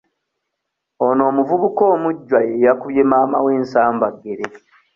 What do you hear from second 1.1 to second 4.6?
omuvubuka omujjwa ye yakubye maamawe ensambaggere.